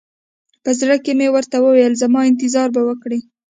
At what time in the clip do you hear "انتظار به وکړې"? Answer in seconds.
2.29-3.19